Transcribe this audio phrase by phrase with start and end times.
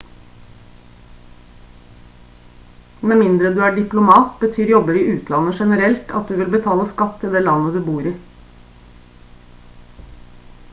[3.11, 7.23] med mindre du er diplomat betyr jobber i utlandet generelt at du vil betale skatt
[7.25, 8.17] til det landet du bor i